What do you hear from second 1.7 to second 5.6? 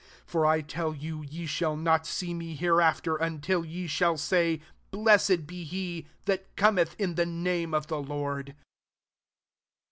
not see me hereafter, until ye shall say, * Blessed